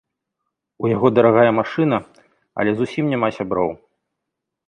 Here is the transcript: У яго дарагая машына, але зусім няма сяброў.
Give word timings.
У 0.85 0.89
яго 0.95 1.07
дарагая 1.17 1.51
машына, 1.59 1.97
але 2.63 2.71
зусім 2.79 3.03
няма 3.13 3.29
сяброў. 3.39 3.69